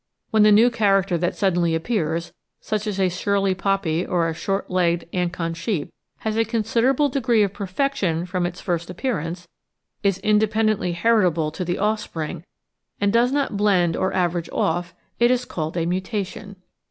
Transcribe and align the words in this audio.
When 0.31 0.41
the 0.41 0.51
new 0.51 0.71
character 0.71 1.15
that 1.19 1.35
sud 1.35 1.53
denly 1.53 1.75
appears, 1.75 2.33
such 2.59 2.87
as 2.87 2.99
a 2.99 3.07
Shirley 3.07 3.53
Poppy 3.53 4.03
or 4.03 4.27
a 4.27 4.33
short 4.33 4.71
legged 4.71 5.07
Ancon 5.13 5.55
Sheep, 5.55 5.93
has 6.21 6.35
a 6.37 6.43
considerable 6.43 7.07
degree 7.07 7.43
of 7.43 7.53
perfection 7.53 8.25
from 8.25 8.47
its 8.47 8.59
first 8.59 8.89
appearance, 8.89 9.47
is 10.01 10.17
independently 10.17 10.93
heritable 10.93 11.51
to 11.51 11.63
the 11.63 11.77
offspring, 11.77 12.43
and 12.99 13.13
does 13.13 13.31
not 13.31 13.57
blend 13.57 13.95
or 13.95 14.11
average 14.11 14.49
off, 14.49 14.95
it 15.19 15.29
is 15.29 15.45
called 15.45 15.77
a 15.77 15.85
Mutation. 15.85 16.55